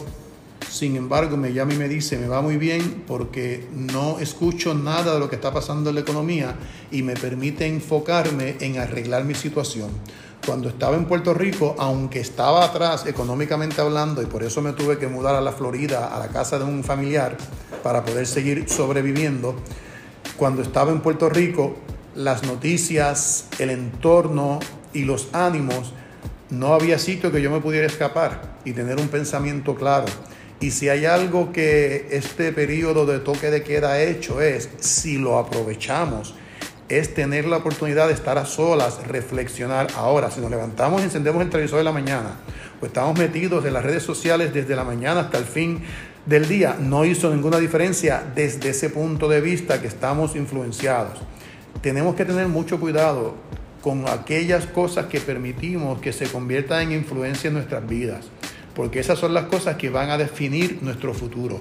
Sin 0.70 0.98
embargo, 0.98 1.38
me 1.38 1.54
llama 1.54 1.74
y 1.74 1.78
me 1.78 1.88
dice, 1.88 2.18
me 2.18 2.28
va 2.28 2.42
muy 2.42 2.58
bien 2.58 3.06
porque 3.08 3.66
no 3.74 4.20
escucho 4.20 4.74
nada 4.74 5.14
de 5.14 5.20
lo 5.22 5.30
que 5.30 5.38
está 5.38 5.54
pasando 5.54 5.90
en 5.90 5.96
la 5.96 6.02
economía 6.02 6.56
y 6.92 7.02
me 7.02 7.14
permite 7.14 7.66
enfocarme 7.66 8.58
en 8.60 8.78
arreglar 8.78 9.24
mi 9.24 9.36
situación. 9.36 9.90
Cuando 10.46 10.68
estaba 10.68 10.98
en 10.98 11.06
Puerto 11.06 11.34
Rico, 11.34 11.78
aunque 11.80 12.20
estaba 12.20 12.66
atrás 12.66 13.06
económicamente 13.06 13.80
hablando 13.80 14.22
y 14.22 14.26
por 14.26 14.44
eso 14.44 14.62
me 14.62 14.74
tuve 14.74 14.98
que 14.98 15.08
mudar 15.08 15.36
a 15.36 15.42
la 15.42 15.54
Florida, 15.54 16.14
a 16.14 16.20
la 16.20 16.28
casa 16.28 16.60
de 16.60 16.66
un 16.66 16.84
familiar, 16.84 17.38
para 17.84 18.04
poder 18.04 18.28
seguir 18.28 18.68
sobreviviendo, 18.68 19.56
cuando 20.36 20.62
estaba 20.62 20.92
en 20.92 21.00
Puerto 21.00 21.30
Rico, 21.30 21.76
las 22.16 22.44
noticias, 22.44 23.48
el 23.60 23.70
entorno 23.70 24.60
y 24.94 25.06
los 25.06 25.30
ánimos 25.32 25.94
no 26.54 26.74
había 26.74 27.00
sitio 27.00 27.32
que 27.32 27.42
yo 27.42 27.52
me 27.52 27.60
pudiera 27.60 27.88
escapar 27.88 28.58
y 28.64 28.74
tener 28.74 29.00
un 29.00 29.08
pensamiento 29.08 29.76
claro. 29.76 30.06
Y 30.60 30.72
si 30.72 30.88
hay 30.88 31.06
algo 31.06 31.52
que 31.52 32.08
este 32.12 32.54
periodo 32.54 33.06
de 33.06 33.20
toque 33.20 33.52
de 33.52 33.64
queda 33.64 34.02
hecho 34.02 34.40
es, 34.40 34.70
si 34.80 35.18
lo 35.18 35.38
aprovechamos, 35.38 36.36
es 36.88 37.14
tener 37.14 37.46
la 37.46 37.58
oportunidad 37.58 38.08
de 38.08 38.14
estar 38.14 38.38
a 38.38 38.46
solas, 38.46 39.06
reflexionar. 39.08 39.88
Ahora, 39.96 40.32
si 40.32 40.40
nos 40.40 40.52
levantamos 40.52 41.02
y 41.02 41.06
encendemos 41.06 41.42
el 41.42 41.50
televisor 41.50 41.80
de 41.80 41.84
la 41.84 41.92
mañana, 41.92 42.38
o 42.82 42.86
estamos 42.86 43.18
metidos 43.18 43.66
en 43.66 43.74
las 43.74 43.84
redes 43.84 44.04
sociales 44.04 44.54
desde 44.54 44.76
la 44.76 44.84
mañana 44.84 45.22
hasta 45.22 45.38
el 45.38 45.46
fin 45.46 45.82
del 46.26 46.48
día, 46.48 46.78
no 46.80 47.04
hizo 47.04 47.34
ninguna 47.34 47.58
diferencia 47.58 48.24
desde 48.36 48.70
ese 48.70 48.90
punto 48.90 49.28
de 49.28 49.42
vista 49.42 49.82
que 49.82 49.88
estamos 49.88 50.36
influenciados. 50.36 51.20
Tenemos 51.82 52.16
que 52.16 52.26
tener 52.26 52.48
mucho 52.48 52.80
cuidado 52.80 53.36
con 53.84 54.08
aquellas 54.08 54.66
cosas 54.66 55.08
que 55.08 55.20
permitimos 55.20 56.00
que 56.00 56.14
se 56.14 56.26
conviertan 56.28 56.84
en 56.84 57.00
influencia 57.00 57.50
en 57.50 57.56
nuestras 57.56 57.86
vidas, 57.86 58.26
porque 58.74 59.02
esas 59.02 59.20
son 59.20 59.34
las 59.34 59.46
cosas 59.46 59.76
que 59.76 59.90
van 59.90 60.10
a 60.10 60.18
definir 60.18 60.80
nuestro 60.82 61.14
futuro. 61.14 61.60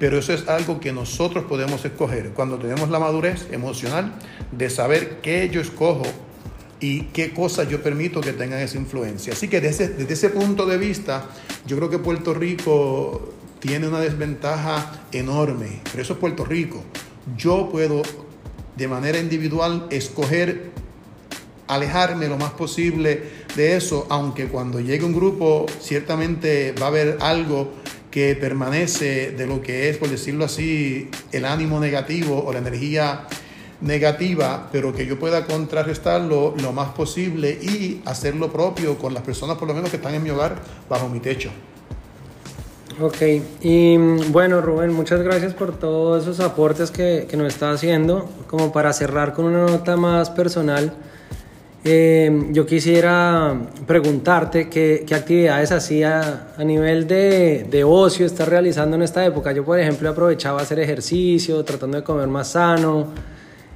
Pero 0.00 0.18
eso 0.18 0.32
es 0.32 0.48
algo 0.48 0.80
que 0.80 0.92
nosotros 0.92 1.44
podemos 1.44 1.84
escoger 1.84 2.30
cuando 2.30 2.58
tenemos 2.58 2.90
la 2.90 2.98
madurez 2.98 3.46
emocional 3.52 4.12
de 4.50 4.68
saber 4.70 5.20
qué 5.22 5.48
yo 5.50 5.60
escojo 5.60 6.02
y 6.80 7.02
qué 7.12 7.32
cosas 7.32 7.68
yo 7.68 7.80
permito 7.80 8.20
que 8.20 8.32
tengan 8.32 8.58
esa 8.58 8.76
influencia. 8.78 9.32
Así 9.32 9.46
que 9.46 9.60
desde, 9.60 9.86
desde 9.86 10.14
ese 10.14 10.30
punto 10.30 10.66
de 10.66 10.78
vista, 10.78 11.26
yo 11.64 11.76
creo 11.76 11.88
que 11.88 11.98
Puerto 11.98 12.34
Rico 12.34 13.34
tiene 13.60 13.86
una 13.86 14.00
desventaja 14.00 15.04
enorme, 15.12 15.80
pero 15.92 16.02
eso 16.02 16.14
es 16.14 16.18
Puerto 16.18 16.44
Rico. 16.44 16.82
Yo 17.36 17.68
puedo 17.70 18.02
de 18.76 18.88
manera 18.88 19.20
individual 19.20 19.86
escoger 19.90 20.72
alejarme 21.74 22.28
lo 22.28 22.36
más 22.36 22.52
posible 22.52 23.22
de 23.56 23.76
eso, 23.76 24.06
aunque 24.10 24.46
cuando 24.46 24.80
llegue 24.80 25.04
un 25.04 25.14
grupo 25.14 25.66
ciertamente 25.80 26.72
va 26.80 26.86
a 26.86 26.88
haber 26.88 27.18
algo 27.20 27.72
que 28.10 28.36
permanece 28.36 29.32
de 29.32 29.46
lo 29.46 29.62
que 29.62 29.88
es, 29.88 29.96
por 29.96 30.08
decirlo 30.08 30.44
así, 30.44 31.10
el 31.32 31.44
ánimo 31.44 31.80
negativo 31.80 32.44
o 32.44 32.52
la 32.52 32.58
energía 32.58 33.26
negativa, 33.80 34.68
pero 34.70 34.92
que 34.92 35.06
yo 35.06 35.18
pueda 35.18 35.44
contrarrestarlo 35.44 36.54
lo 36.60 36.72
más 36.72 36.90
posible 36.90 37.50
y 37.50 38.00
hacer 38.04 38.36
lo 38.36 38.52
propio 38.52 38.96
con 38.96 39.12
las 39.12 39.22
personas 39.22 39.58
por 39.58 39.66
lo 39.66 39.74
menos 39.74 39.90
que 39.90 39.96
están 39.96 40.14
en 40.14 40.22
mi 40.22 40.30
hogar 40.30 40.56
bajo 40.88 41.08
mi 41.08 41.20
techo. 41.20 41.50
Ok, 43.00 43.16
y 43.62 43.96
bueno 44.28 44.60
Rubén, 44.60 44.92
muchas 44.92 45.22
gracias 45.22 45.54
por 45.54 45.78
todos 45.78 46.22
esos 46.22 46.40
aportes 46.40 46.90
que, 46.90 47.26
que 47.28 47.36
nos 47.38 47.48
está 47.48 47.72
haciendo. 47.72 48.28
Como 48.46 48.70
para 48.70 48.92
cerrar 48.92 49.32
con 49.32 49.46
una 49.46 49.64
nota 49.64 49.96
más 49.96 50.28
personal, 50.28 50.92
eh, 51.84 52.48
yo 52.52 52.64
quisiera 52.64 53.56
preguntarte 53.88 54.68
qué, 54.68 55.04
qué 55.04 55.14
actividades 55.16 55.72
hacía 55.72 56.52
a 56.56 56.62
nivel 56.62 57.08
de, 57.08 57.66
de, 57.68 57.82
ocio 57.82 58.24
estás 58.24 58.48
realizando 58.48 58.94
en 58.94 59.02
esta 59.02 59.24
época. 59.24 59.50
Yo, 59.52 59.64
por 59.64 59.80
ejemplo, 59.80 60.08
aprovechaba 60.08 60.60
hacer 60.60 60.78
ejercicio, 60.78 61.64
tratando 61.64 61.96
de 61.96 62.04
comer 62.04 62.28
más 62.28 62.52
sano, 62.52 63.08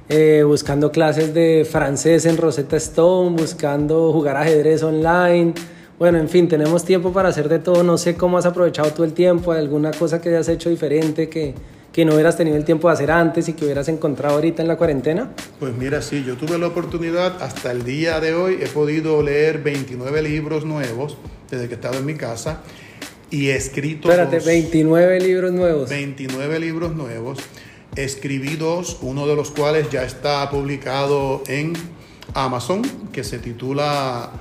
eh, 0.07 0.41
buscando 0.45 0.89
clases 0.89 1.33
de 1.33 1.67
francés 1.69 2.25
en 2.25 2.37
Rosetta 2.37 2.77
Stone, 2.77 3.35
buscando 3.41 4.13
jugar 4.13 4.37
ajedrez 4.37 4.83
online. 4.83 5.53
Bueno, 5.99 6.17
en 6.17 6.29
fin, 6.29 6.47
tenemos 6.47 6.85
tiempo 6.85 7.11
para 7.11 7.27
hacer 7.27 7.49
de 7.49 7.59
todo. 7.59 7.83
No 7.83 7.97
sé 7.97 8.15
cómo 8.15 8.37
has 8.37 8.45
aprovechado 8.45 8.89
tú 8.91 9.03
el 9.03 9.11
tiempo, 9.11 9.51
alguna 9.51 9.91
cosa 9.91 10.21
que 10.21 10.29
hayas 10.29 10.47
hecho 10.47 10.69
diferente 10.69 11.27
que, 11.27 11.55
que 11.97 12.05
no 12.05 12.13
hubieras 12.13 12.37
tenido 12.37 12.55
el 12.57 12.63
tiempo 12.63 12.89
de 12.89 12.93
hacer 12.93 13.09
antes 13.09 13.49
y 13.49 13.53
que 13.53 13.65
hubieras 13.65 13.87
encontrado 13.87 14.35
ahorita 14.35 14.61
en 14.61 14.67
la 14.67 14.77
cuarentena? 14.77 15.31
Pues 15.59 15.73
mira, 15.73 16.03
sí, 16.03 16.23
yo 16.23 16.37
tuve 16.37 16.59
la 16.59 16.67
oportunidad, 16.67 17.41
hasta 17.41 17.71
el 17.71 17.83
día 17.83 18.19
de 18.19 18.35
hoy 18.35 18.59
he 18.61 18.67
podido 18.67 19.23
leer 19.23 19.63
29 19.63 20.21
libros 20.21 20.63
nuevos 20.63 21.17
desde 21.49 21.67
que 21.67 21.73
he 21.73 21.75
estado 21.75 21.97
en 21.97 22.05
mi 22.05 22.13
casa 22.13 22.61
y 23.31 23.47
he 23.47 23.55
escrito... 23.55 24.11
Espérate, 24.11 24.37
29 24.41 25.19
libros 25.21 25.51
nuevos. 25.51 25.89
29 25.89 26.59
libros 26.59 26.95
nuevos. 26.95 27.39
Escribí 27.95 28.57
dos, 28.57 28.99
uno 29.01 29.25
de 29.25 29.35
los 29.35 29.49
cuales 29.49 29.89
ya 29.89 30.03
está 30.03 30.47
publicado 30.51 31.41
en 31.47 31.73
Amazon, 32.35 32.83
que 33.11 33.23
se 33.23 33.39
titula 33.39 34.33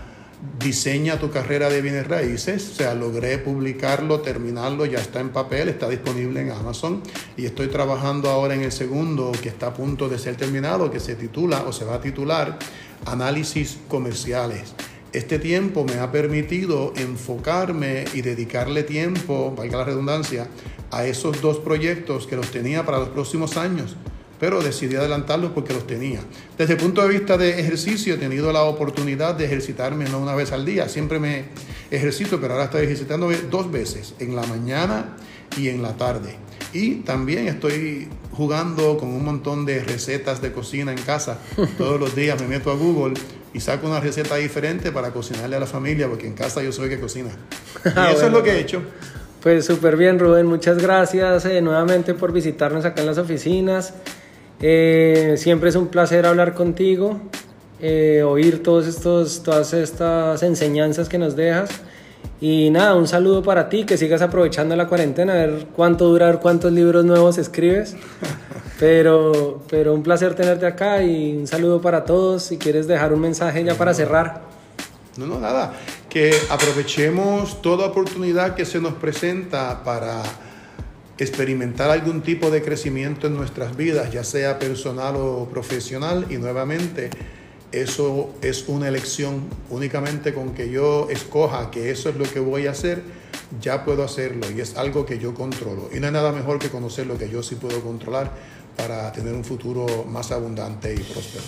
diseña 0.59 1.19
tu 1.19 1.31
carrera 1.31 1.69
de 1.69 1.81
bienes 1.83 2.07
raíces. 2.07 2.71
O 2.73 2.75
sea, 2.75 2.95
logré 2.95 3.39
publicarlo, 3.39 4.21
terminarlo, 4.21 4.87
ya 4.87 4.99
está 4.99 5.21
en 5.21 5.31
papel, 5.31 5.69
está 5.69 5.89
disponible 5.89 6.41
en 6.41 6.51
Amazon. 6.51 7.03
Y 7.37 7.47
estoy 7.47 7.69
trabajando 7.69 8.31
ahora 8.31 8.55
en 8.55 8.63
el 8.63 8.73
segundo, 8.73 9.33
que 9.43 9.49
está 9.49 9.69
a 9.69 9.75
punto 9.75 10.09
de 10.09 10.19
ser 10.19 10.37
terminado, 10.37 10.91
que 10.91 11.01
se 11.01 11.15
titula 11.15 11.65
o 11.67 11.73
se 11.73 11.85
va 11.85 11.97
a 11.97 12.01
titular 12.01 12.59
Análisis 13.07 13.79
Comerciales. 13.89 14.75
Este 15.13 15.39
tiempo 15.39 15.85
me 15.85 15.95
ha 15.95 16.13
permitido 16.13 16.93
enfocarme 16.97 18.05
y 18.13 18.21
dedicarle 18.21 18.83
tiempo, 18.83 19.55
valga 19.57 19.79
la 19.79 19.85
redundancia, 19.85 20.49
a 20.91 21.07
esos 21.07 21.41
dos 21.41 21.59
proyectos 21.59 22.27
que 22.27 22.37
los 22.37 22.51
tenía 22.51 22.85
para 22.85 22.99
los 22.99 23.09
próximos 23.09 23.57
años 23.57 23.97
pero 24.39 24.63
decidí 24.63 24.97
adelantarlos 24.97 25.53
porque 25.53 25.73
los 25.73 25.87
tenía. 25.87 26.21
Desde 26.59 26.75
el 26.75 26.79
punto 26.79 27.03
de 27.03 27.09
vista 27.09 27.37
de 27.37 27.61
ejercicio, 27.61 28.15
he 28.15 28.19
tenido 28.19 28.53
la 28.53 28.63
oportunidad 28.63 29.35
de 29.35 29.45
ejercitarme 29.45 30.09
no 30.09 30.19
una 30.19 30.35
vez 30.35 30.53
al 30.53 30.65
día, 30.65 30.89
siempre 30.89 31.19
me 31.19 31.45
ejercito, 31.91 32.41
pero 32.41 32.55
ahora 32.55 32.67
estoy 32.67 32.85
ejercitando 32.85 33.31
dos 33.51 33.71
veces, 33.71 34.15
en 34.19 34.37
la 34.37 34.43
mañana 34.47 35.17
y 35.57 35.69
en 35.69 35.83
la 35.83 35.97
tarde. 35.97 36.37
Y 36.73 36.97
también 36.97 37.49
estoy 37.49 38.09
jugando 38.33 38.99
con 38.99 39.09
un 39.09 39.25
montón 39.25 39.65
de 39.65 39.83
recetas 39.83 40.43
de 40.43 40.53
cocina 40.53 40.93
en 40.93 40.99
casa. 40.99 41.39
Todos 41.79 41.99
los 41.99 42.15
días 42.15 42.41
me 42.41 42.49
meto 42.49 42.71
a 42.71 42.75
Google 42.75 43.15
y 43.55 43.61
saco 43.61 43.87
una 43.87 44.01
receta 44.01 44.37
diferente 44.37 44.93
para 44.93 45.11
cocinarle 45.11 45.57
a 45.57 45.61
la 45.61 45.67
familia, 45.67 46.09
porque 46.09 46.27
en 46.27 46.35
casa 46.35 46.63
yo 46.63 46.73
soy 46.73 46.85
el 46.85 46.91
que 46.91 47.01
cocina. 47.01 47.31
Y 47.85 47.89
eso 47.89 47.99
es 48.01 48.21
bueno, 48.21 48.39
lo 48.39 48.43
que 48.43 48.51
he 48.51 48.61
hecho. 48.61 48.83
Pues 49.43 49.65
súper 49.65 49.97
bien, 49.97 50.19
Rubén. 50.19 50.47
Muchas 50.47 50.79
gracias 50.79 51.45
eh, 51.45 51.61
nuevamente 51.61 52.15
por 52.15 52.33
visitarnos 52.33 52.85
acá 52.85 53.01
en 53.01 53.07
las 53.07 53.19
oficinas. 53.19 53.95
Eh, 54.61 55.35
siempre 55.37 55.69
es 55.69 55.77
un 55.77 55.89
placer 55.89 56.27
hablar 56.27 56.55
contigo, 56.55 57.21
eh, 57.81 58.23
oír 58.23 58.63
todos 58.63 58.87
estos, 58.87 59.43
todas 59.43 59.75
estas 59.75 60.43
enseñanzas 60.43 61.09
que 61.09 61.19
nos 61.19 61.37
dejas. 61.37 61.71
Y 62.41 62.71
nada, 62.71 62.95
un 62.95 63.07
saludo 63.07 63.43
para 63.43 63.69
ti, 63.69 63.85
que 63.85 63.97
sigas 63.97 64.21
aprovechando 64.23 64.77
la 64.77 64.89
cuarentena, 64.89 65.33
a 65.33 65.37
ver 65.37 65.67
cuánto 65.75 66.09
dura, 66.09 66.27
a 66.29 66.31
ver 66.33 66.41
cuántos 66.41 66.73
libros 66.73 67.05
nuevos 67.05 67.39
escribes. 67.39 67.97
Pero, 68.79 69.63
pero 69.71 69.95
un 69.95 70.03
placer 70.03 70.35
tenerte 70.35 70.67
acá 70.67 71.03
y 71.03 71.35
un 71.35 71.47
saludo 71.47 71.81
para 71.81 72.05
todos. 72.05 72.43
Si 72.43 72.59
quieres 72.59 72.87
dejar 72.87 73.11
un 73.15 73.21
mensaje 73.21 73.65
ya 73.65 73.75
para 73.75 73.95
cerrar. 73.95 74.43
No, 75.17 75.27
no, 75.27 75.41
nada. 75.41 75.73
Que 76.11 76.35
aprovechemos 76.51 77.63
toda 77.63 77.87
oportunidad 77.87 78.55
que 78.55 78.67
se 78.67 78.79
nos 78.79 78.93
presenta 78.93 79.83
para 79.83 80.23
experimentar 81.19 81.91
algún 81.91 82.23
tipo 82.23 82.51
de 82.51 82.63
crecimiento 82.63 83.27
en 83.27 83.35
nuestras 83.35 83.77
vidas, 83.77 84.13
ya 84.13 84.25
sea 84.25 84.59
personal 84.59 85.17
o 85.17 85.49
profesional. 85.51 86.27
Y 86.31 86.37
nuevamente, 86.37 87.11
eso 87.73 88.35
es 88.43 88.69
una 88.69 88.89
elección. 88.89 89.45
Únicamente 89.71 90.35
con 90.35 90.55
que 90.55 90.71
yo 90.71 91.09
escoja 91.11 91.71
que 91.71 91.91
eso 91.91 92.11
es 92.11 92.17
lo 92.17 92.25
que 92.25 92.41
voy 92.41 92.67
a 92.67 92.73
hacer, 92.73 93.03
ya 93.61 93.85
puedo 93.85 94.05
hacerlo. 94.05 94.47
Y 94.55 94.61
es 94.61 94.77
algo 94.77 95.07
que 95.07 95.19
yo 95.19 95.35
controlo. 95.35 95.89
Y 95.95 96.01
no 96.01 96.07
hay 96.07 96.13
nada 96.13 96.33
mejor 96.33 96.59
que 96.59 96.69
conocer 96.69 97.07
lo 97.07 97.19
que 97.19 97.29
yo 97.29 97.43
sí 97.43 97.55
puedo 97.55 97.81
controlar 97.81 98.33
para 98.77 99.11
tener 99.13 99.35
un 99.35 99.45
futuro 99.45 100.05
más 100.05 100.33
abundante 100.33 100.93
y 100.95 100.99
próspero. 100.99 101.45